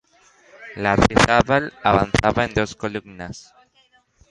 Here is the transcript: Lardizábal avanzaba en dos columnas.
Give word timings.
Lardizábal 0.77 1.71
avanzaba 1.83 2.45
en 2.45 2.53
dos 2.55 2.75
columnas. 2.75 3.53